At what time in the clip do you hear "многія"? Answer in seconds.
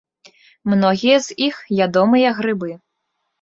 0.71-1.17